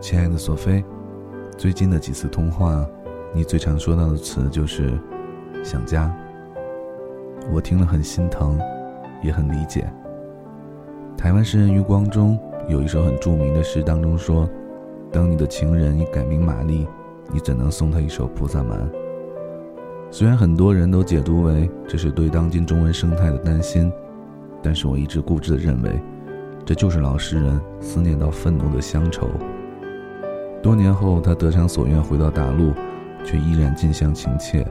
[0.00, 0.82] 亲爱的索菲，
[1.58, 2.86] 最近的几次通话，
[3.34, 4.98] 你最常说到的词就是
[5.62, 6.10] “想家”。
[7.52, 8.58] 我听了很心疼，
[9.22, 9.92] 也很理解。
[11.18, 14.48] 台湾诗人余光中有一首很著名的诗，当中说
[15.12, 16.88] ：“当你的情人已改名玛丽，
[17.30, 18.90] 你怎能送他一首菩萨蛮？”
[20.10, 23.92] 虽然很多人都解读为这是对当今中文生态的担心，
[24.62, 26.00] 但是我一直固执的认为，
[26.64, 29.28] 这就是老诗人思念到愤怒的乡愁。
[30.62, 32.72] 多年后，他得偿所愿回到大陆，
[33.24, 34.66] 却依然近乡情怯。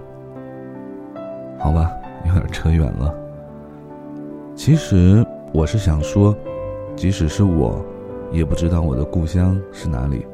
[1.57, 1.89] 好吧，
[2.25, 3.13] 有点扯远了。
[4.55, 6.35] 其实我是想说，
[6.95, 7.83] 即使是我，
[8.31, 10.25] 也不知道我的故乡是哪里。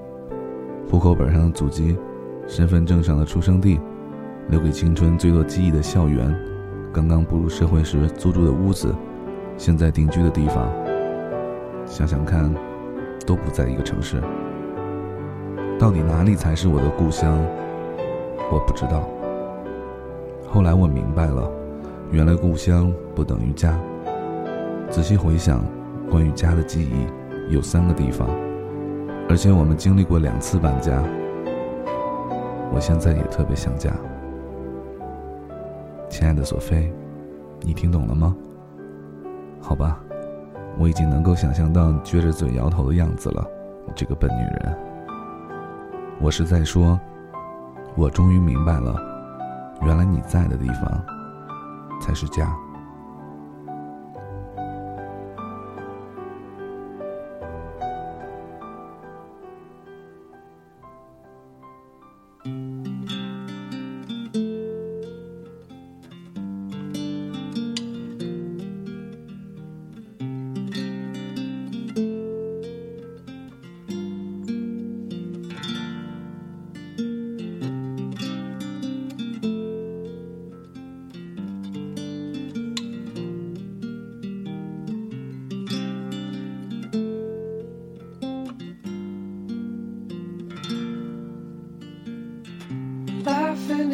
[0.90, 1.98] 户口本上的祖籍，
[2.48, 3.80] 身份证上的出生地。
[4.48, 6.32] 留给青春最多记忆的校园，
[6.94, 8.94] 刚刚步入社会时租住的屋子，
[9.58, 10.70] 现在定居的地方，
[11.88, 12.54] 想想看，
[13.26, 14.22] 都不在一个城市。
[15.78, 17.38] 到底哪里才是我的故乡？
[18.50, 19.04] 我不知道。
[20.48, 21.52] 后来我明白了，
[22.12, 23.78] 原来故乡不等于家。
[24.90, 25.64] 仔细回想，
[26.10, 28.30] 关于家的记忆有三个地方，
[29.30, 31.04] 而且我们经历过两次搬家。
[32.74, 33.92] 我现在也特别想家。
[36.10, 36.90] 亲爱的索菲，
[37.62, 38.34] 你听懂了吗？
[39.60, 40.00] 好吧，
[40.80, 43.46] 我已经能够想象到你撅着嘴摇头的样子了，
[43.86, 44.95] 你这个笨女人。
[46.22, 47.00] 我是在说，
[47.96, 48.96] 我终于明白了，
[49.82, 51.06] 原来你在的地方，
[52.02, 52.56] 才是家。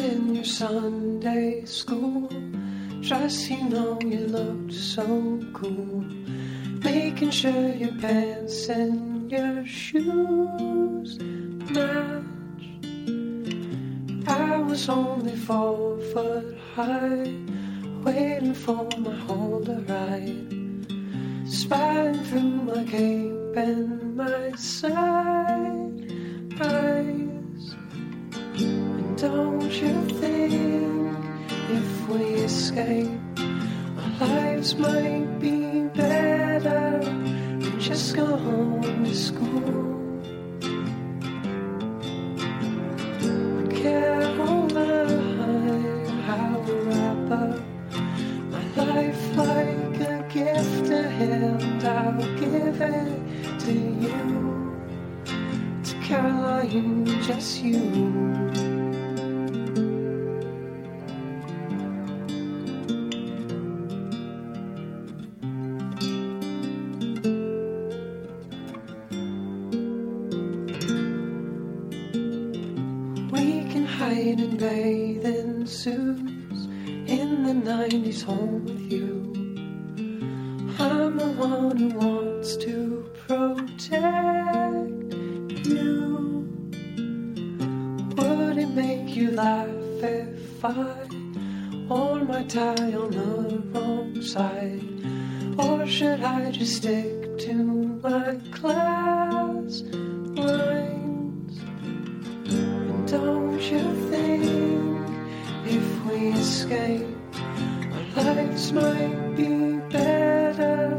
[0.02, 2.28] In your Sunday school.
[3.00, 6.04] Just you know you looked so cool.
[6.82, 11.18] Making sure your pants and your shoes
[11.70, 12.24] match.
[14.26, 17.32] I was only four foot high,
[18.04, 20.50] waiting for my hole to ride.
[21.48, 25.31] Spying through my cape and my side
[29.22, 31.16] don't you think
[31.70, 33.08] if we escape,
[33.96, 39.62] our lives might be better and just go home to school?
[43.70, 44.88] Caroline,
[46.26, 47.60] how I wrap up
[48.50, 51.84] my life like a gift to hand.
[51.84, 53.72] I'll give it to
[54.02, 54.18] you,
[55.84, 58.61] to Caroline, just you.
[74.42, 76.66] In bathing suits
[77.16, 79.08] in the 90s home with you.
[80.80, 84.02] I'm the one who wants to protect
[85.64, 86.44] you.
[88.16, 89.68] Would it make you laugh
[90.02, 91.06] if I
[91.88, 94.82] wore my tie on the wrong side?
[95.56, 97.54] Or should I just stick to
[98.02, 99.82] my class
[100.42, 101.58] lines?
[102.48, 104.11] And don't you
[106.30, 107.06] escape,
[108.16, 110.96] our lives might be better?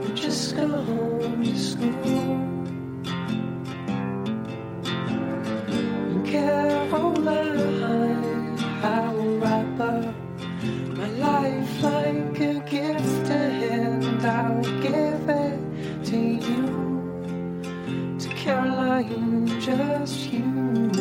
[0.00, 2.38] We just go home to school.
[6.10, 7.58] And Caroline,
[8.82, 10.14] I will wrap up
[10.96, 14.24] my life like a gift to hand.
[14.24, 15.58] I'll give it
[16.04, 16.18] to
[16.48, 20.91] you, to Caroline, just you.